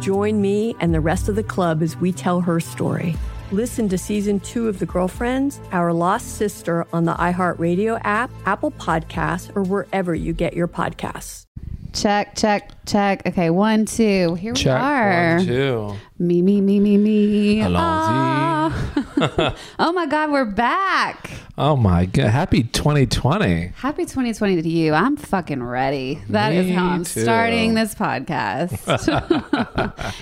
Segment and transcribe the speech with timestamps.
[0.00, 3.16] Join me and the rest of the club as we tell her story.
[3.52, 8.70] Listen to season two of The Girlfriends, Our Lost Sister on the iHeartRadio app, Apple
[8.70, 11.44] Podcasts, or wherever you get your podcasts.
[11.92, 13.26] Check, check, check.
[13.26, 14.34] Okay, one, two.
[14.34, 14.80] Here we Check.
[14.80, 15.36] are.
[15.36, 15.96] One, two.
[16.18, 17.60] Me, me, me, me, me.
[17.62, 17.74] Allons-y.
[17.76, 19.06] Ah.
[19.78, 21.30] oh my God, we're back.
[21.58, 22.30] Oh my god!
[22.30, 23.72] Happy 2020.
[23.76, 24.94] Happy 2020 to you.
[24.94, 26.22] I'm fucking ready.
[26.30, 27.20] That is Me how I'm too.
[27.20, 28.80] starting this podcast.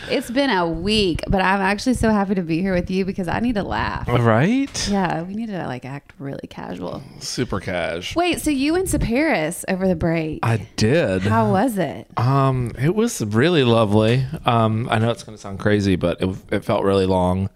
[0.11, 3.29] it's been a week, but I'm actually so happy to be here with you because
[3.29, 4.09] I need to laugh.
[4.09, 4.89] Right?
[4.89, 7.01] Yeah, we need to like act really casual.
[7.21, 8.17] Super cash.
[8.17, 10.41] Wait, so you went to Paris over the break.
[10.43, 11.23] I did.
[11.23, 12.09] How was it?
[12.17, 14.27] Um, it was really lovely.
[14.45, 17.49] Um, I know it's gonna sound crazy, but it, it felt really long.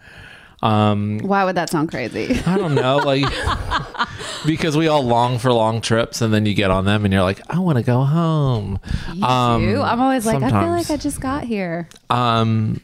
[0.63, 2.41] Um, Why would that sound crazy?
[2.47, 3.25] I don't know, like
[4.47, 7.23] because we all long for long trips, and then you get on them, and you're
[7.23, 8.79] like, I want to go home.
[9.13, 9.83] You Um, do?
[9.83, 11.89] I'm always like, I feel like I just got here.
[12.11, 12.81] Um,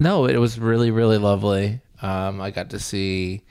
[0.00, 1.80] no, it was really, really lovely.
[2.02, 3.42] Um, I got to see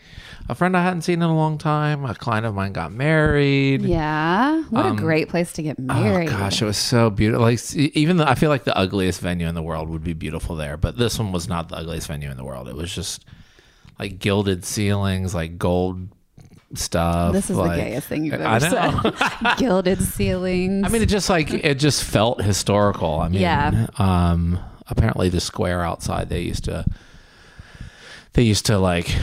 [0.47, 2.03] a friend I hadn't seen in a long time.
[2.05, 3.81] A client of mine got married.
[3.83, 4.63] Yeah.
[4.69, 6.29] What a great place to get married.
[6.29, 7.43] Um, Oh gosh, it was so beautiful.
[7.43, 10.55] Like even the, I feel like the ugliest venue in the world would be beautiful
[10.55, 12.67] there, but this one was not the ugliest venue in the world.
[12.67, 13.23] It was just
[13.99, 16.07] like gilded ceilings, like gold
[16.73, 17.33] stuff.
[17.33, 19.11] This is like- the gayest thing you've I ever know.
[19.41, 19.57] said.
[19.57, 20.85] Gilded ceilings.
[20.85, 23.19] I mean, it just like it just felt historical.
[23.19, 23.87] I mean, Yeah.
[23.97, 26.85] Um, apparently, the square outside they used to
[28.39, 29.13] they used to like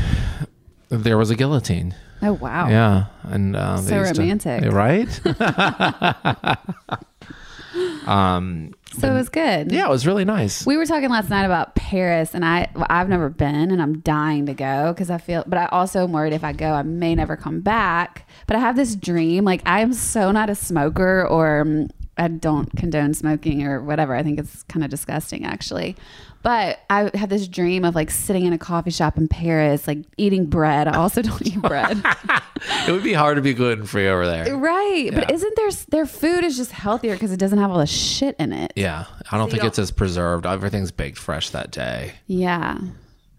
[0.91, 1.95] there was a guillotine.
[2.21, 2.69] oh wow.
[2.69, 4.71] Yeah, and um, So used to- romantic.
[4.71, 5.09] right?
[8.07, 9.73] um, So it was good.
[9.73, 10.67] yeah, it was really nice.
[10.67, 14.01] We were talking last night about Paris, and I well, I've never been, and I'm
[14.01, 15.45] dying to go because I feel.
[15.47, 18.29] But I also am worried if I go, I may never come back.
[18.47, 21.89] But I have this dream, like I am so not a smoker, or um,
[22.19, 24.15] I don't condone smoking or whatever.
[24.15, 25.97] I think it's kind of disgusting, actually.
[26.43, 29.99] But I have this dream of like sitting in a coffee shop in Paris, like
[30.17, 30.87] eating bread.
[30.87, 32.01] I also don't eat bread.
[32.87, 34.57] it would be hard to be gluten free over there.
[34.57, 35.11] right.
[35.13, 38.37] But isn't their their food is just healthier because it doesn't have all the shit
[38.39, 38.73] in it.
[38.77, 40.47] Yeah, I don't think it's as preserved.
[40.47, 42.15] Everything's baked fresh that day.
[42.29, 42.79] Yeah.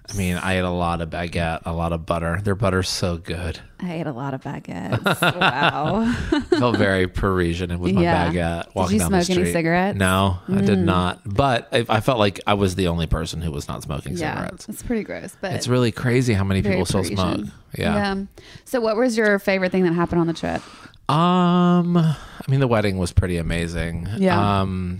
[0.09, 2.39] I mean, I ate a lot of baguette, a lot of butter.
[2.41, 3.59] Their butter's so good.
[3.81, 5.03] I ate a lot of baguettes.
[5.39, 6.03] wow.
[6.31, 8.31] I felt very Parisian with my Yeah.
[8.31, 9.53] baguette Did walking you down the smoke any street.
[9.53, 9.95] cigarettes?
[9.97, 9.99] Mm.
[9.99, 11.21] No, I did not.
[11.25, 14.35] But I, I felt like I was the only person who was not smoking Yeah,
[14.43, 14.69] cigarettes.
[14.69, 17.17] it's pretty gross, but It's really crazy how many very people still Parisian.
[17.17, 17.53] smoke.
[17.77, 18.15] Yeah.
[18.63, 20.61] So, what was your favorite thing that happened on the trip?
[21.09, 22.15] Um, I
[22.47, 24.07] mean, the wedding was pretty amazing.
[24.17, 24.61] Yeah.
[24.61, 24.99] Um,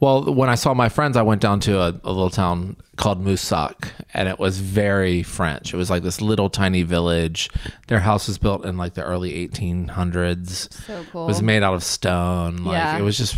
[0.00, 3.20] well, when I saw my friends, I went down to a, a little town called
[3.20, 5.72] Moussac, and it was very French.
[5.74, 7.50] It was like this little tiny village.
[7.88, 10.72] Their house was built in like the early 1800s.
[10.86, 11.24] So cool.
[11.24, 12.58] It was made out of stone.
[12.64, 12.98] Like Yeah.
[12.98, 13.36] it was just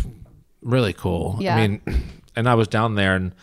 [0.61, 1.37] really cool.
[1.39, 1.55] Yeah.
[1.57, 1.81] I mean,
[2.35, 3.33] and I was down there, and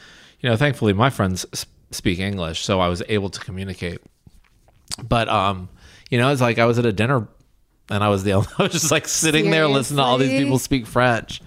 [0.41, 1.45] you know, thankfully my friends
[1.91, 4.01] speak English, so I was able to communicate.
[5.03, 5.69] But um,
[6.11, 7.29] you know, it's like I was at a dinner,
[7.91, 10.31] and I was the only, I was just like sitting there listening to all these
[10.43, 11.41] people speak French,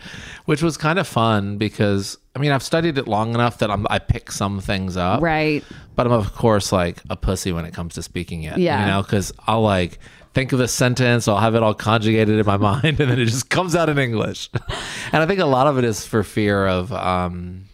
[0.45, 3.85] which was kind of fun because I mean I've studied it long enough that I'm
[3.89, 5.63] I pick some things up, Right.
[5.95, 8.57] but I'm of course like a pussy when it comes to speaking it.
[8.57, 8.81] Yeah.
[8.81, 9.99] You know, because I'll like
[10.33, 13.25] think of a sentence, I'll have it all conjugated in my mind, and then it
[13.25, 14.49] just comes out in English.
[15.11, 17.65] and I think a lot of it is for fear of um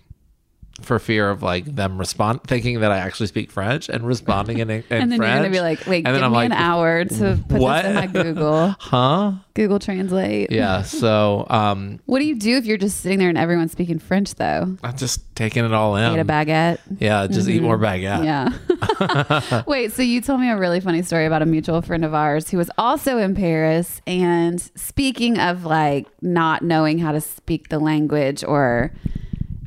[0.82, 4.70] for fear of like them respond thinking that I actually speak French and responding in,
[4.70, 5.32] in and then French.
[5.32, 7.84] you're gonna be like, wait, and give me an hour to put what?
[7.84, 8.76] this in my Google.
[8.80, 9.32] huh?
[9.54, 10.52] Google Translate.
[10.52, 10.84] Yeah.
[10.84, 14.36] So um, What do you do if you're just sitting there and everyone's speaking French
[14.36, 14.78] though?
[14.84, 16.14] I'm just taking it all in.
[16.14, 16.80] Eat a baguette.
[17.00, 18.24] Yeah, just eat more baguette.
[18.24, 19.64] Yeah.
[19.68, 22.50] Wait, so you told me a really funny story about a mutual friend of ours
[22.50, 24.02] who was also in Paris.
[24.08, 28.92] And speaking of like not knowing how to speak the language or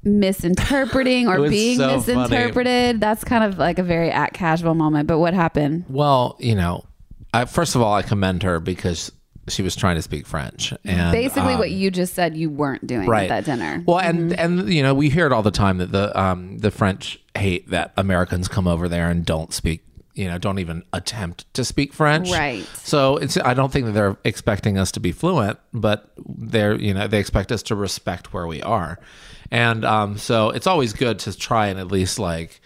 [0.04, 2.16] misinterpreting or being so funny.
[2.18, 5.06] misinterpreted, that's kind of like a very at casual moment.
[5.06, 5.84] But what happened?
[5.88, 6.84] Well, you know,
[7.34, 9.12] I, first of all, I commend her because
[9.48, 12.86] she was trying to speak French, and Basically, um, what you just said you weren't
[12.86, 13.82] doing right at that dinner.
[13.86, 16.70] Well, and and you know, we hear it all the time that the um the
[16.70, 19.84] French hate that Americans come over there and don't speak.
[20.14, 22.30] You know, don't even attempt to speak French.
[22.30, 22.64] Right.
[22.76, 23.38] So it's.
[23.38, 26.74] I don't think that they're expecting us to be fluent, but they're.
[26.74, 28.98] You know, they expect us to respect where we are,
[29.52, 30.18] and um.
[30.18, 32.60] So it's always good to try and at least like,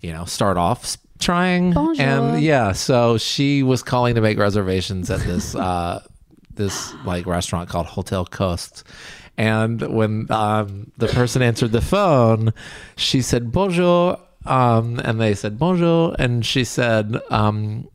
[0.00, 1.72] you know, start off trying.
[1.72, 2.06] Bonjour.
[2.06, 6.02] And yeah, so she was calling to make reservations at this uh
[6.54, 8.84] this like restaurant called Hotel Costes.
[9.36, 12.52] And when um, the person answered the phone,
[12.96, 17.88] she said bonjour, um, and they said bonjour, and she said, um,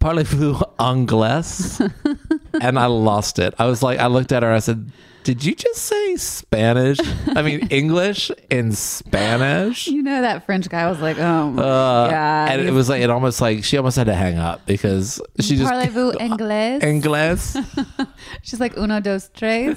[0.00, 1.80] "Parlez-vous anglais?"
[2.60, 3.54] and I lost it.
[3.58, 4.52] I was like, I looked at her.
[4.52, 4.92] I said,
[5.30, 6.98] "Did you just say Spanish?
[7.36, 12.10] I mean English in Spanish?" you know that French guy was like, "Oh my Uh,
[12.10, 15.20] god!" and it was like it almost like she almost had to hang up because
[15.38, 16.80] she just Parlez-vous anglais?
[16.82, 17.54] English.
[18.42, 19.76] She's like uno dos tres.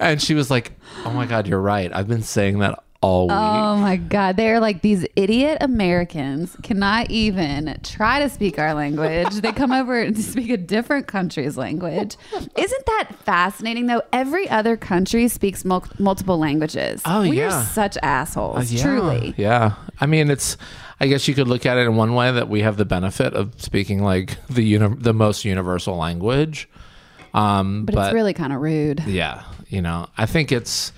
[0.00, 0.72] And she was like,
[1.04, 1.90] "Oh my god, you're right.
[1.94, 4.36] I've been saying that all week." Oh my God.
[4.36, 9.30] They're like these idiot Americans cannot even try to speak our language.
[9.40, 12.16] they come over and speak a different country's language.
[12.34, 14.02] Isn't that fascinating though?
[14.12, 17.02] Every other country speaks mul- multiple languages.
[17.04, 17.46] Oh, we yeah.
[17.60, 19.34] are such assholes, Uh, yeah, truly.
[19.36, 19.74] Yeah.
[20.00, 20.56] I mean, it's.
[21.02, 23.32] I guess you could look at it in one way that we have the benefit
[23.32, 26.68] of speaking like the uni- the most universal language.
[27.32, 29.02] Um, But, it's really kind of rude.
[29.06, 30.92] yeah, you know, I think it's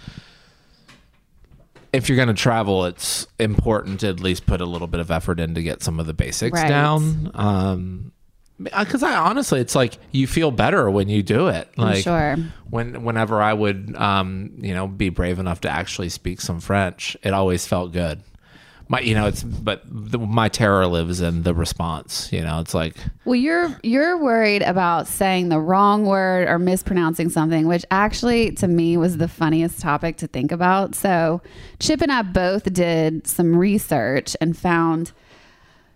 [1.92, 5.10] if you're going to travel, it's important to at least put a little bit of
[5.10, 6.68] effort in to get some of the basics Right.
[6.68, 7.30] down.
[7.34, 8.12] Um,
[8.58, 11.68] because I honestly, it's like you feel better when you do it.
[11.76, 12.36] Like sure.
[12.70, 17.16] when whenever I would, um, you know, be brave enough to actually speak some French,
[17.22, 18.22] it always felt good.
[18.92, 22.30] My, you know, it's but the, my terror lives in the response.
[22.30, 22.94] You know, it's like
[23.24, 28.68] Well, you're you're worried about saying the wrong word or mispronouncing something, which actually to
[28.68, 30.94] me was the funniest topic to think about.
[30.94, 31.40] So,
[31.80, 35.12] Chip and I both did some research and found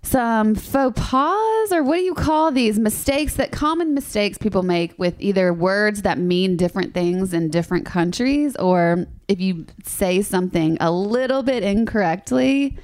[0.07, 4.97] some faux pas or what do you call these mistakes that common mistakes people make
[4.99, 8.57] with either words that mean different things in different countries?
[8.57, 12.79] Or if you say something a little bit incorrectly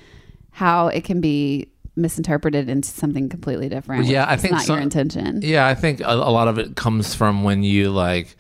[0.51, 4.07] how it can be misinterpreted into something completely different.
[4.07, 5.41] Yeah, I think not some- your intention.
[5.43, 8.37] Yeah, I think a, a lot of it comes from when you like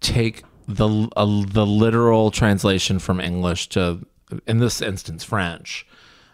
[0.00, 4.06] take the a, the literal translation from English to,
[4.46, 5.86] in this instance, French.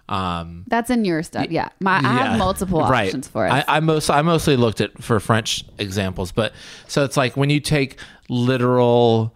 [0.06, 3.06] Um, that's in your stuff yeah my i have multiple right.
[3.06, 6.52] options for it I, I most I mostly looked at for French examples, but
[6.88, 7.98] so it's like when you take
[8.28, 9.34] literal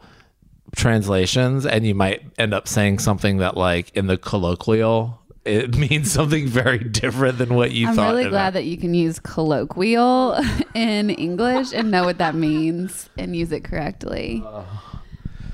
[0.77, 6.13] translations and you might end up saying something that like in the colloquial it means
[6.13, 8.11] something very different than what you I'm thought.
[8.11, 10.39] I'm really glad that you can use colloquial
[10.75, 14.45] in English and know what that means and use it correctly.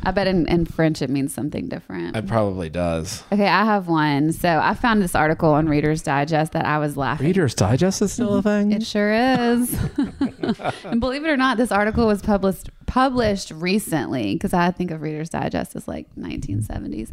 [0.07, 2.17] I bet in, in French it means something different.
[2.17, 3.23] It probably does.
[3.33, 4.33] Okay, I have one.
[4.33, 7.27] So I found this article on Reader's Digest that I was laughing.
[7.27, 8.71] Reader's Digest is still a mm-hmm.
[8.71, 8.73] thing.
[8.73, 9.77] It sure is.
[10.85, 15.03] and believe it or not, this article was published published recently because I think of
[15.03, 17.11] Reader's Digest as like 1970s.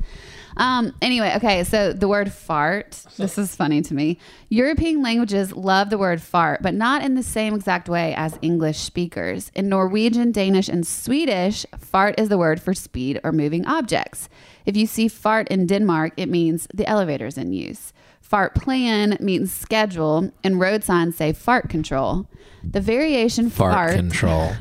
[0.57, 3.03] Um, anyway, okay, so the word fart.
[3.17, 4.17] This is funny to me.
[4.49, 8.79] European languages love the word fart, but not in the same exact way as English
[8.79, 9.51] speakers.
[9.55, 14.29] In Norwegian, Danish, and Swedish, fart is the word for speed or moving objects.
[14.65, 17.93] If you see fart in Denmark, it means the elevator is in use.
[18.19, 22.27] Fart plan means schedule, and road signs say fart control.
[22.63, 24.51] The variation Fart, fart, control.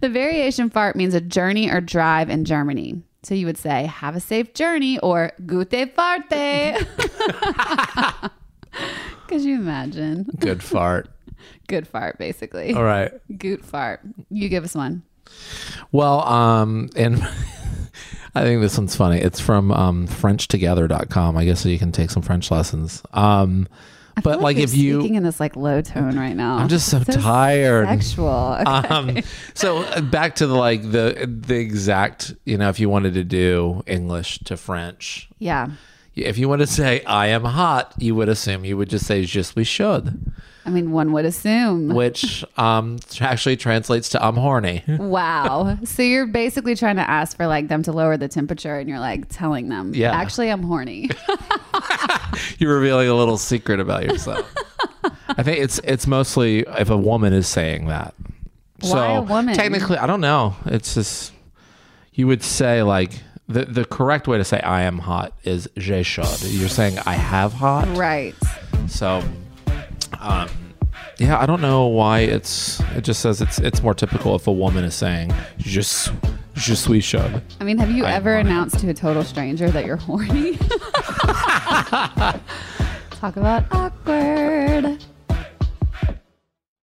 [0.00, 3.02] the variation fart means a journey or drive in Germany.
[3.22, 6.86] So you would say, have a safe journey or gute farte.
[9.28, 10.28] Could you imagine?
[10.38, 11.08] Good fart.
[11.68, 12.74] Good fart, basically.
[12.74, 13.12] All right.
[13.38, 14.00] Goot fart.
[14.30, 15.02] You give us one.
[15.92, 17.22] Well, um, and
[18.34, 19.20] I think this one's funny.
[19.20, 21.36] It's from um, FrenchTogether.com.
[21.36, 23.02] I guess so you can take some French lessons.
[23.12, 23.68] Um,
[24.22, 26.88] but like you're if you speaking in this like low tone right now, I'm just
[26.88, 27.88] so tired.
[27.88, 28.58] Sexual.
[28.62, 28.88] Okay.
[28.88, 29.18] um
[29.54, 33.24] so uh, back to the like the the exact you know if you wanted to
[33.24, 35.68] do english to french yeah.
[36.14, 39.24] if you want to say i am hot you would assume you would just say
[39.24, 40.32] je suis should.
[40.64, 41.88] I mean, one would assume.
[41.88, 45.76] which um actually translates to i'm horny Wow.
[45.84, 49.00] so you're basically trying to ask for like them to lower the temperature and you're
[49.00, 50.12] like telling them, Yeah.
[50.12, 51.10] actually, I'm horny.
[52.58, 54.52] you're revealing a little secret about yourself
[55.28, 58.14] i think it's it's mostly if a woman is saying that
[58.80, 59.54] Why a woman?
[59.54, 61.32] technically i don't know it's just
[62.12, 66.02] you would say like the, the correct way to say I am hot is j'ai
[66.02, 66.38] chaud.
[66.42, 67.88] You're saying I have hot.
[67.96, 68.34] right.
[68.88, 69.22] So,
[70.20, 70.48] um,
[71.18, 72.80] yeah, I don't know why it's.
[72.96, 76.10] It just says it's it's more typical if a woman is saying suis,
[76.62, 77.42] je suis chaude.
[77.60, 78.48] I mean, have you I ever horny.
[78.50, 80.56] announced to a total stranger that you're horny?
[83.10, 85.04] Talk about awkward.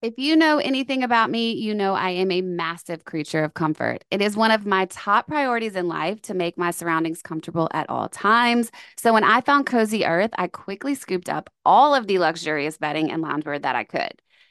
[0.01, 4.05] If you know anything about me, you know I am a massive creature of comfort.
[4.13, 7.89] It is one of my top priorities in life to make my surroundings comfortable at
[7.91, 8.71] all times.
[8.97, 13.11] So when I found Cozy Earth, I quickly scooped up all of the luxurious bedding
[13.11, 14.13] and loungewear that I could.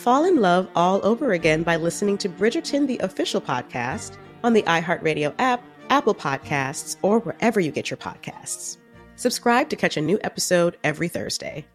[0.00, 4.62] fall in love all over again by listening to Bridgerton, the official podcast, on the
[4.62, 8.78] iHeartRadio app, Apple Podcasts, or wherever you get your podcasts.
[9.16, 11.66] Subscribe to catch a new episode every Thursday.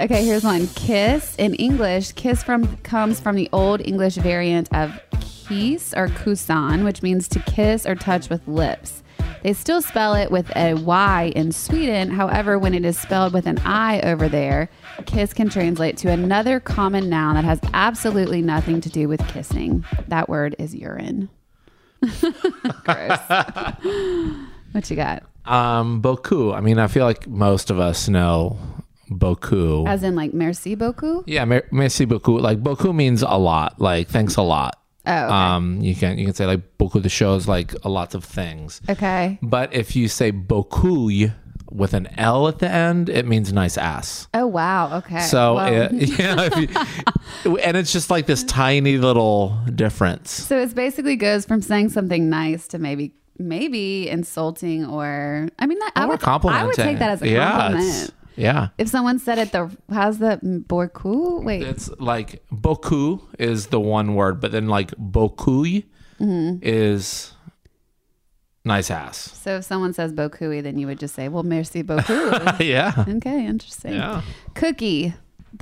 [0.00, 0.68] Okay, here's one.
[0.68, 2.12] Kiss in English.
[2.12, 7.40] Kiss from comes from the old English variant of kiss or kusan, which means to
[7.40, 9.03] kiss or touch with lips.
[9.44, 12.10] They still spell it with a Y in Sweden.
[12.10, 14.70] However, when it is spelled with an I over there,
[15.04, 19.84] kiss can translate to another common noun that has absolutely nothing to do with kissing.
[20.08, 21.28] That word is urine.
[22.84, 23.18] Gross.
[24.72, 25.24] what you got?
[25.44, 26.54] Um, beaucoup.
[26.54, 28.58] I mean, I feel like most of us know
[29.10, 29.86] beaucoup.
[29.86, 31.24] As in like merci beaucoup?
[31.26, 32.40] yeah, mer- merci beaucoup.
[32.40, 33.78] Like beaucoup means a lot.
[33.78, 34.78] Like thanks a lot.
[35.06, 35.34] Oh, okay.
[35.34, 38.80] Um, you can you can say like beaucoup de choses, like a lots of things.
[38.88, 39.38] okay.
[39.42, 41.30] But if you say beaucoup
[41.70, 44.28] with an L at the end, it means nice ass.
[44.32, 44.98] Oh wow.
[44.98, 45.20] Okay.
[45.20, 46.56] So, Well, yeah, if
[47.44, 50.30] you- and it's just like this tiny little difference.
[50.30, 55.80] so it basically goes from saying something nice to maybe maybe insulting or I mean
[55.80, 56.62] that I Or would complimenting.
[56.62, 57.84] I would take that as a compliment.
[57.84, 58.68] it's- Yeah.
[58.78, 60.38] if someone said it the how's the
[60.68, 61.44] beaucoup?
[61.44, 61.62] Wait.
[61.62, 65.84] It's like beaucoup is the one word, but then like beaucoup
[66.20, 66.58] Mm-hmm.
[66.62, 67.32] is
[68.64, 69.16] nice ass.
[69.18, 72.06] so if someone says beaucoup, then you would just say, "Well, merci beaucoup."
[72.60, 73.04] yeah.
[73.08, 73.94] okay, interesting.
[73.94, 74.22] Yeah.
[74.54, 75.12] Cookie.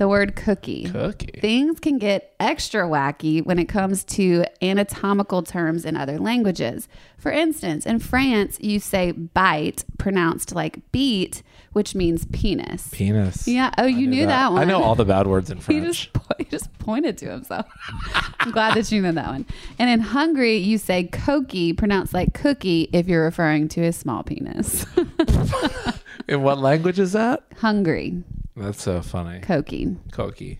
[0.03, 0.83] The word cookie.
[0.91, 1.39] Cookie.
[1.39, 6.89] Things can get extra wacky when it comes to anatomical terms in other languages.
[7.17, 11.41] For instance, in France, you say bite, pronounced like beat,
[11.71, 12.89] which means penis.
[12.91, 13.47] Penis.
[13.47, 13.71] Yeah.
[13.77, 14.51] Oh, you knew that.
[14.51, 14.61] one.
[14.61, 15.85] I know all the bad words in He French.
[15.85, 17.65] just po- he just pointed to himself.
[18.41, 19.45] I'm glad that you know that one.
[19.79, 24.21] And in Hungary, you say koki, pronounced like cookie, if you're referring to a small
[24.23, 24.85] penis.
[26.27, 27.43] in what language is that?
[27.59, 28.21] Hungary,
[28.55, 29.39] That's so funny.
[29.39, 29.95] koki.
[30.11, 30.59] Koki.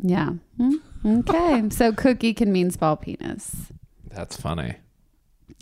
[0.00, 0.30] Yeah.
[0.58, 0.76] Hmm.
[1.04, 1.68] Okay.
[1.70, 3.72] so cookie can mean small penis.
[4.10, 4.76] That's funny.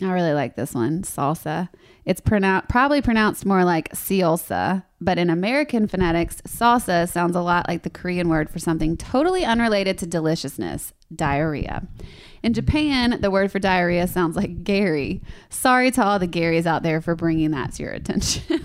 [0.01, 1.69] I really like this one, salsa.
[2.03, 7.67] It's pronoun- probably pronounced more like salsa, but in American phonetics, salsa sounds a lot
[7.69, 11.87] like the Korean word for something totally unrelated to deliciousness, diarrhea.
[12.43, 15.21] In Japan, the word for diarrhea sounds like Gary.
[15.49, 18.64] Sorry to all the Garys out there for bringing that to your attention.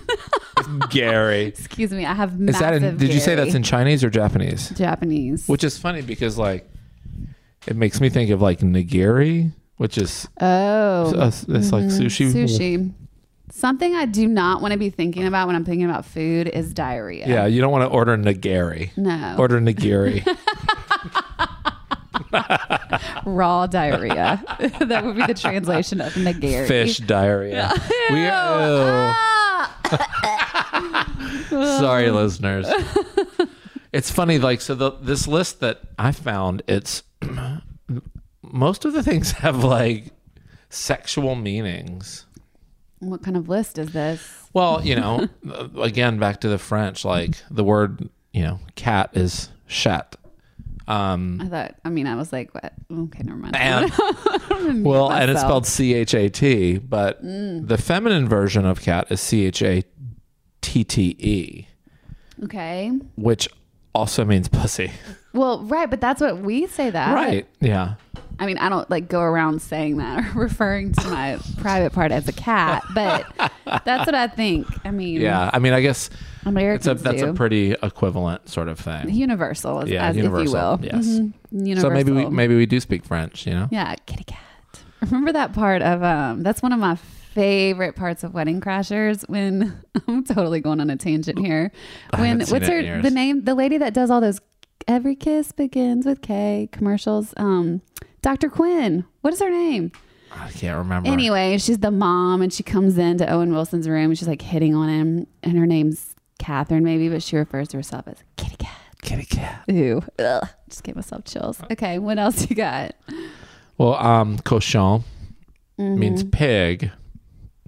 [0.89, 1.41] Gary.
[1.45, 4.09] Excuse me, I have Is massive that in, did you say that's in Chinese or
[4.09, 4.69] Japanese?
[4.71, 5.47] Japanese?
[5.47, 6.69] Which is funny because like
[7.67, 12.31] it makes me think of like nigiri, which is oh, uh, it's like sushi.
[12.31, 12.93] sushi.
[13.51, 16.73] Something I do not want to be thinking about when I'm thinking about food is
[16.73, 17.27] diarrhea.
[17.27, 18.95] Yeah, you don't want to order nigiri.
[18.97, 19.35] No.
[19.37, 20.25] Order nigiri.
[23.25, 24.41] raw diarrhea.
[24.79, 26.67] that would be the translation of nigiri.
[26.67, 27.71] Fish diarrhea.
[28.09, 29.13] We, ew.
[31.49, 32.67] Sorry, listeners.
[33.93, 34.73] It's funny, like so.
[34.73, 37.03] The, this list that I found, it's
[38.41, 40.13] most of the things have like
[40.69, 42.25] sexual meanings.
[42.99, 44.47] What kind of list is this?
[44.53, 45.27] Well, you know,
[45.77, 50.15] again, back to the French, like the word, you know, cat is chat.
[50.91, 51.75] Um, I thought.
[51.85, 52.73] I mean, I was like, what?
[52.91, 53.55] Okay, never mind.
[53.55, 53.91] and
[54.85, 59.21] well, and it's spelled C H A T, but the feminine version of cat is
[59.21, 59.83] C H A
[60.61, 61.67] T T E,
[62.43, 62.91] okay.
[63.15, 63.47] which
[63.93, 64.91] also means pussy.
[65.33, 67.13] Well, right, but that's what we say that.
[67.13, 67.47] Right.
[67.61, 67.95] Yeah.
[68.39, 72.11] I mean, I don't like go around saying that or referring to my private part
[72.11, 73.25] as a cat, but
[73.85, 74.67] that's what I think.
[74.85, 75.49] I mean, Yeah.
[75.53, 76.09] I mean, I guess
[76.45, 77.29] Americans a that's do.
[77.29, 79.09] a pretty equivalent sort of thing.
[79.09, 80.95] universal, as, Yeah, as universal, if you will.
[80.97, 81.07] yes.
[81.07, 81.33] Mhm.
[81.51, 81.89] Universal.
[81.89, 83.67] So maybe we maybe we do speak French, you know?
[83.71, 84.39] Yeah, kitty cat.
[85.01, 89.81] Remember that part of um that's one of my favorite parts of Wedding Crashers when
[90.07, 91.71] I'm totally going on a tangent here.
[92.17, 94.39] When what's her the name the lady that does all those
[94.87, 97.81] every kiss begins with K commercials um
[98.21, 98.49] Dr.
[98.49, 99.05] Quinn.
[99.21, 99.91] What is her name?
[100.33, 101.09] I can't remember.
[101.09, 104.73] Anyway, she's the mom and she comes into Owen Wilson's room and she's like hitting
[104.75, 108.77] on him and her name's Catherine maybe, but she refers to herself as kitty cat.
[109.01, 109.63] Kitty cat.
[109.71, 110.01] Ooh.
[110.19, 110.47] Ugh.
[110.69, 111.61] Just gave myself chills.
[111.71, 112.95] Okay, what else you got?
[113.77, 115.03] Well, um, cochon
[115.79, 115.99] Mm-hmm.
[115.99, 116.91] means pig.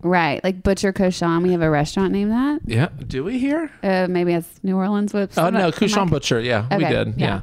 [0.04, 1.42] Right, like Butcher Cochon.
[1.44, 2.60] We have a restaurant named that.
[2.66, 2.90] Yeah.
[3.08, 3.72] Do we here?
[3.82, 5.14] Uh, maybe it's New Orleans.
[5.14, 5.38] Whoops.
[5.38, 6.40] Oh no, I- Butcher.
[6.42, 7.08] Yeah, we did.
[7.18, 7.26] yeah.
[7.26, 7.42] Yeah.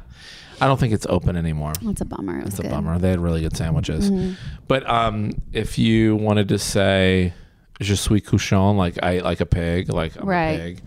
[0.61, 1.73] I don't think it's open anymore.
[1.81, 2.37] That's a bummer.
[2.39, 2.99] It was It's a bummer.
[2.99, 4.11] They had really good sandwiches.
[4.11, 4.33] Mm-hmm.
[4.67, 7.33] But um, if you wanted to say
[7.81, 10.51] "Je suis cochon," like I like a pig, like I'm Right.
[10.51, 10.81] a pig,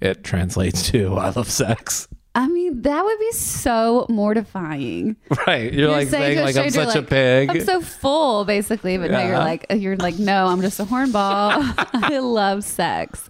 [0.00, 5.16] it translates to "I love sex." I mean, that would be so mortifying.
[5.46, 5.72] Right?
[5.72, 7.50] You're, like saying, a like I'm such a pig.
[7.50, 8.98] I'm so full, basically.
[8.98, 11.74] But no, you're like you're like no, I'm just a hornball.
[11.92, 13.28] I love sex.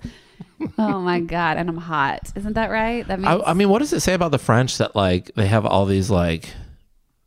[0.79, 2.33] Oh my god, and I'm hot.
[2.35, 3.07] Isn't that right?
[3.07, 5.47] That means I, I mean, what does it say about the French that like they
[5.47, 6.53] have all these like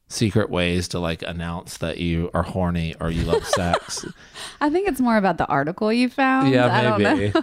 [0.10, 4.06] secret ways to like announce that you are horny or you love sex?
[4.62, 6.50] I think it's more about the article you found.
[6.50, 7.16] I yeah, don't know.
[7.16, 7.34] maybe.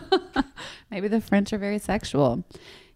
[0.90, 2.44] Maybe the French are very sexual.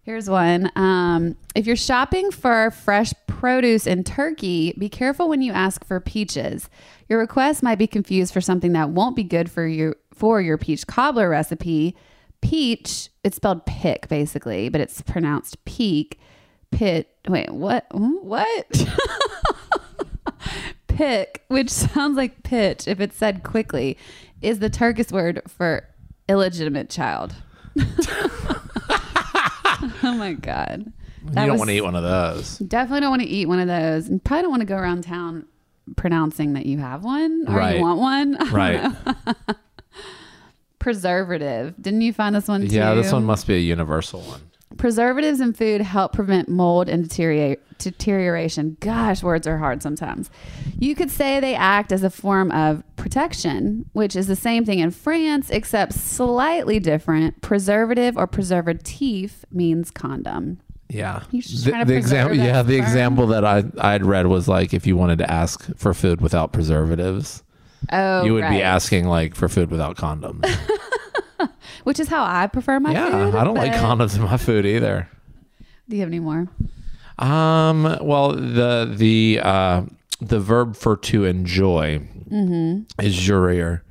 [0.05, 0.71] Here's one.
[0.75, 5.99] Um, if you're shopping for fresh produce in Turkey, be careful when you ask for
[5.99, 6.69] peaches.
[7.09, 10.59] Your request might be confused for something that won't be good for you for your
[10.59, 11.95] peach cobbler recipe.
[12.41, 16.19] Peach, it's spelled pick basically, but it's pronounced peak.
[16.71, 17.09] Pit.
[17.27, 17.87] Wait, what?
[17.91, 18.87] What?
[20.87, 23.97] pick, which sounds like pitch if it's said quickly,
[24.41, 25.87] is the Turkish word for
[26.29, 27.33] illegitimate child.
[30.03, 30.91] oh my god.
[31.27, 32.57] you don't want to eat one of those.
[32.59, 34.07] Definitely don't want to eat one of those.
[34.07, 35.45] And probably don't want to go around town
[35.95, 37.75] pronouncing that you have one or Right.
[37.75, 38.37] you want one.
[38.51, 38.91] Right.
[40.79, 41.73] preservative.
[41.81, 42.75] Didn't you find this one too?
[42.75, 44.41] Yeah, this one must be a universal one.
[44.77, 47.07] Preservatives in food help prevent mold and
[47.77, 48.77] deterioration.
[48.79, 50.29] Gosh, words are hard sometimes.
[50.77, 54.79] You could say they act as a form of protection, which is the same thing
[54.79, 57.41] in France, except slightly different.
[57.41, 60.59] Preservative or preservatif means condom.
[60.89, 61.23] Yeah.
[61.31, 64.95] The, the example, that yeah, the example that I I'd read was like if you
[64.95, 67.43] wanted to ask for food without preservatives,
[67.91, 70.45] Oh, you would be asking like for food without condoms.
[71.85, 72.95] which is how I prefer my food.
[72.95, 73.35] yeah, food.
[73.35, 75.09] I don't like condoms in my food either.
[75.87, 76.47] Do you have any more?
[77.17, 79.83] Um, well, the the uh,
[80.19, 83.05] the verb for to enjoy Mm-hmm.
[83.05, 83.81] is jouir.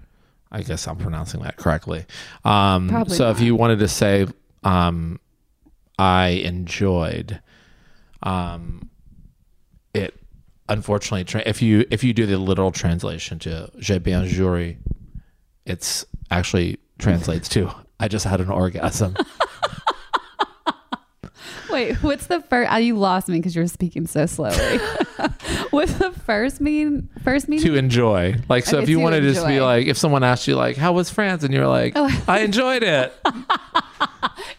[0.50, 2.04] I guess I'm pronouncing that correctly.
[2.44, 4.26] Um, Probably so if you wanted to say,
[4.64, 5.18] um,
[5.98, 7.40] I enjoyed,
[8.22, 8.90] um,
[9.94, 10.14] it.
[10.68, 14.78] Unfortunately, tra- if you if you do the literal translation to j'ai bien jouri,
[15.66, 17.70] it's actually translates to
[18.04, 19.16] I just had an orgasm.
[21.70, 22.70] Wait, what's the first?
[22.70, 24.56] Oh, uh, you lost me because you were speaking so slowly.
[25.70, 27.08] what's the first mean?
[27.22, 27.64] First meaning?
[27.64, 28.34] to enjoy.
[28.46, 30.76] Like, so Okay, if you wanted to just be like, if someone asked you, like,
[30.76, 31.44] how was France?
[31.44, 32.24] And you're like, Oh.
[32.28, 33.14] I enjoyed it.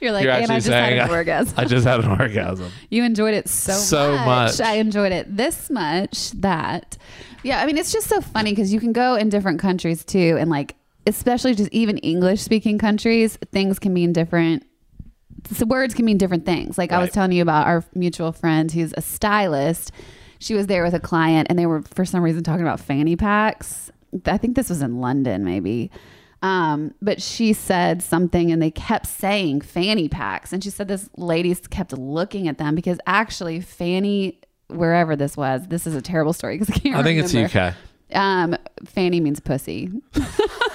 [0.01, 1.53] You're like, You're and I just had an orgasm.
[1.55, 2.71] I just had an orgasm.
[2.89, 4.59] You enjoyed it so, So much.
[4.59, 6.97] I enjoyed it this much that,
[7.43, 10.35] yeah, I mean, it's just so funny because you can go in different countries too.
[10.39, 10.75] And like,
[11.07, 14.65] especially just even English speaking countries, things can mean different.
[15.51, 16.77] So words can mean different things.
[16.77, 19.91] Like I was telling you about our mutual friend who's a stylist.
[20.39, 23.15] She was there with a client and they were, for some reason, talking about fanny
[23.15, 23.91] packs.
[24.25, 25.91] I think this was in London, maybe.
[26.41, 30.53] Um, but she said something and they kept saying fanny packs.
[30.53, 35.67] And she said this lady kept looking at them because actually, fanny, wherever this was,
[35.67, 37.55] this is a terrible story because I can't I think it's.
[37.55, 37.73] UK.
[38.13, 39.89] Um, fanny means pussy.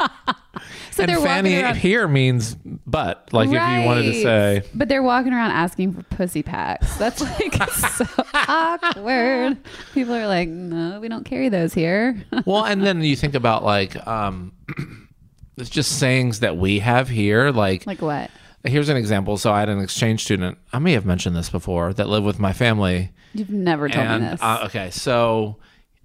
[0.90, 1.76] so and they're fanny walking around.
[1.76, 3.28] here means butt.
[3.32, 6.96] Like if you wanted to say, But they're walking around asking for pussy packs.
[6.96, 9.58] That's like so awkward.
[9.94, 12.24] People are like, no, we don't carry those here.
[12.46, 14.52] well, and then you think about like, um,
[15.56, 17.50] it's just sayings that we have here.
[17.50, 18.30] Like, like what?
[18.64, 19.36] here's an example.
[19.36, 20.58] So I had an exchange student.
[20.72, 23.12] I may have mentioned this before that lived with my family.
[23.32, 24.42] You've never told and me this.
[24.42, 25.56] uh, okay, so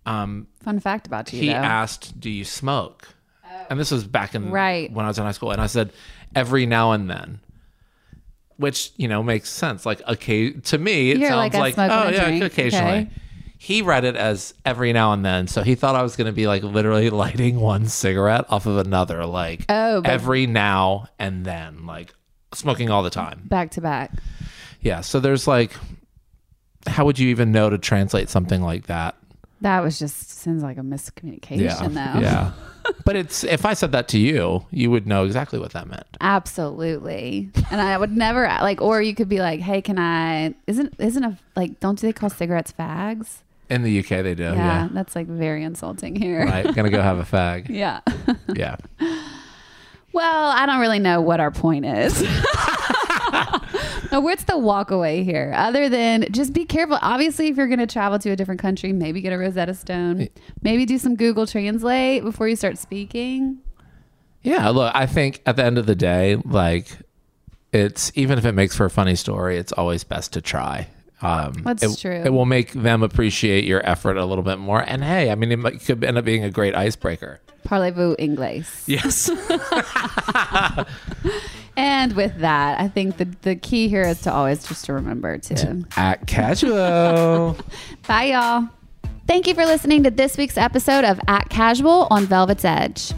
[0.05, 1.53] um, Fun fact about you, he though.
[1.55, 3.14] asked, "Do you smoke?"
[3.69, 4.91] And this was back in Right.
[4.91, 5.91] when I was in high school, and I said,
[6.36, 7.39] "Every now and then,"
[8.58, 9.86] which you know makes sense.
[9.86, 12.91] Like, okay, to me, it You're sounds like, like, oh yeah, drink, occasionally.
[12.93, 13.10] okay.
[13.58, 16.34] He read it as every now and then, so he thought I was going to
[16.34, 21.86] be like literally lighting one cigarette off of another, like Oh, every now and then,
[21.86, 22.13] like
[22.54, 23.41] smoking all the time.
[23.45, 24.12] back to back.
[24.82, 25.71] Yeah, so there's like,
[26.86, 29.15] how would you even know to translate something like that?
[29.62, 32.19] That was just seems like a miscommunication, though.
[32.21, 32.51] Yeah.
[33.05, 36.05] but it's if I said that to you, you would know exactly what that meant.
[36.21, 37.49] Absolutely.
[37.71, 41.23] And I would never like, or you could be like, "Hey, can I?" Isn't isn't
[41.23, 41.79] a like?
[41.79, 43.37] Don't they call cigarettes fags?
[43.69, 44.43] In the UK, they do.
[44.43, 44.89] yeah, Yeah.
[44.91, 46.45] that's like very insulting here.
[46.45, 46.73] Right.
[46.75, 47.67] Gonna go have a fag.
[47.69, 48.01] Yeah.
[48.53, 48.77] Yeah.
[50.13, 52.21] Well, I don't really know what our point is.
[54.15, 55.54] Uh, What's the walk away here?
[55.56, 56.97] Other than just be careful.
[57.01, 60.30] Obviously, if you're going to travel to a different country, maybe get a Rosetta Stone.
[60.62, 63.60] Maybe do some Google Translate before you start speaking.
[64.41, 64.69] Yeah.
[64.69, 66.88] Look, I think at the end of the day, like,
[67.73, 70.88] it's even if it makes for a funny story, it's always best to try.
[71.21, 72.21] Um, That's it, true.
[72.23, 74.82] It will make them appreciate your effort a little bit more.
[74.82, 77.41] And hey, I mean, it might, could end up being a great icebreaker.
[77.65, 78.65] Parlez-vous anglais?
[78.86, 79.30] Yes.
[81.77, 85.38] And with that, I think the, the key here is to always just to remember
[85.38, 87.57] to Act casual.
[88.07, 88.69] Bye, y'all.
[89.27, 93.11] Thank you for listening to this week's episode of Act Casual on Velvet's Edge.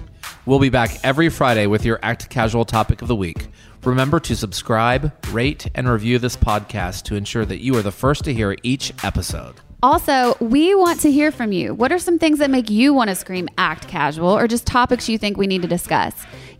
[0.45, 3.47] We'll be back every Friday with your Act Casual topic of the week.
[3.83, 8.23] Remember to subscribe, rate, and review this podcast to ensure that you are the first
[8.23, 9.55] to hear each episode.
[9.83, 11.73] Also, we want to hear from you.
[11.73, 15.07] What are some things that make you want to scream act casual or just topics
[15.07, 16.13] you think we need to discuss?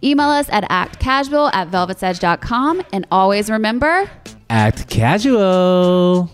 [0.04, 2.84] Email us at actcasual at velvetsedge.com.
[2.94, 4.10] And always remember,
[4.50, 6.30] Act casual.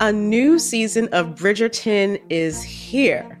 [0.00, 3.40] A new season of Bridgerton is here.